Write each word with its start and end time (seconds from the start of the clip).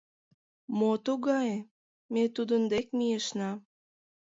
—Мо 0.77 0.91
тугае?— 1.05 1.57
ме 2.13 2.23
тудын 2.35 2.63
дек 2.73 2.87
мийышна. 2.97 3.51